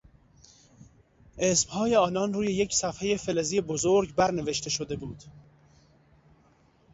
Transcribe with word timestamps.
اسمهای 1.37 1.95
آنان 1.95 2.33
روی 2.33 2.47
یک 2.47 2.73
صفحهی 2.73 3.17
فلزی 3.17 3.61
بزرگ 3.61 4.15
برنوشته 4.15 4.69
شده 4.69 4.95
بود. 4.95 5.23